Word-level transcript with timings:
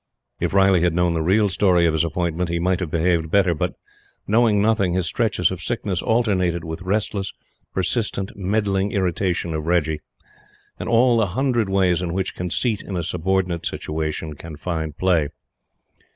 If 0.39 0.55
Riley 0.55 0.81
had 0.81 0.95
known 0.95 1.13
the 1.13 1.21
real 1.21 1.47
story 1.47 1.85
of 1.85 1.93
his 1.93 2.03
appointment, 2.03 2.49
he 2.49 2.57
might 2.57 2.79
have 2.79 2.89
behaved 2.89 3.29
better; 3.29 3.53
but 3.53 3.75
knowing 4.25 4.59
nothing, 4.59 4.93
his 4.93 5.05
stretches 5.05 5.51
of 5.51 5.61
sickness 5.61 6.01
alternated 6.01 6.63
with 6.63 6.81
restless, 6.81 7.31
persistent, 7.71 8.35
meddling 8.35 8.93
irritation 8.93 9.53
of 9.53 9.67
Reggie, 9.67 10.01
and 10.79 10.89
all 10.89 11.17
the 11.17 11.27
hundred 11.27 11.69
ways 11.69 12.01
in 12.01 12.13
which 12.15 12.33
conceit 12.33 12.81
in 12.81 12.97
a 12.97 13.03
subordinate 13.03 13.67
situation 13.67 14.33
can 14.33 14.57
find 14.57 14.97
play. 14.97 15.29